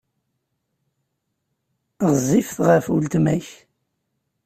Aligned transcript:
Ɣezzifet 2.09 2.57
ɣef 2.67 2.85
weltma-k. 2.93 3.47